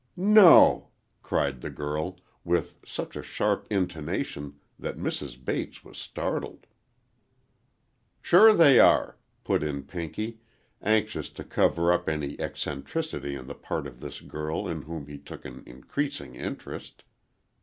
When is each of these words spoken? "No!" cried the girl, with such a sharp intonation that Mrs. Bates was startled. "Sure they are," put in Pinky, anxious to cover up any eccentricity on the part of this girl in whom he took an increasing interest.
"No!" 0.17 0.87
cried 1.21 1.61
the 1.61 1.69
girl, 1.69 2.17
with 2.43 2.79
such 2.83 3.15
a 3.15 3.21
sharp 3.21 3.67
intonation 3.69 4.59
that 4.79 4.97
Mrs. 4.97 5.37
Bates 5.45 5.83
was 5.85 5.95
startled. 5.99 6.65
"Sure 8.19 8.51
they 8.51 8.79
are," 8.79 9.19
put 9.43 9.61
in 9.61 9.83
Pinky, 9.83 10.39
anxious 10.81 11.29
to 11.29 11.43
cover 11.43 11.91
up 11.93 12.09
any 12.09 12.35
eccentricity 12.41 13.37
on 13.37 13.45
the 13.45 13.53
part 13.53 13.85
of 13.85 13.99
this 13.99 14.21
girl 14.21 14.67
in 14.67 14.81
whom 14.81 15.05
he 15.05 15.19
took 15.19 15.45
an 15.45 15.61
increasing 15.67 16.33
interest. 16.33 17.03